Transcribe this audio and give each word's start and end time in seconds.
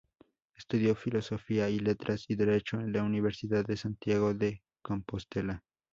Estudió 0.57 0.95
filosofía 0.95 1.69
y 1.69 1.77
letras 1.77 2.25
y 2.27 2.33
derecho 2.35 2.79
en 2.79 2.91
la 2.91 3.03
Universidad 3.03 3.63
de 3.67 3.77
Santiago 3.77 4.33
de 4.33 4.63
Compostela. 4.81 5.63